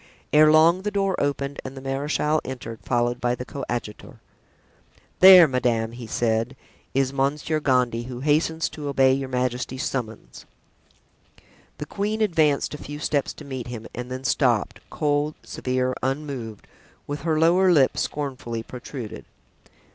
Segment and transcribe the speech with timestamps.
[0.33, 4.19] Ere long the door opened and the marechal entered, followed by the coadjutor.
[5.19, 6.55] "There, madame," he said,
[6.95, 10.47] "is Monsieur Gondy, who hastens to obey your majesty's summons."
[11.77, 16.65] The queen advanced a few steps to meet him, and then stopped, cold, severe, unmoved,
[17.05, 19.25] with her lower lip scornfully protruded.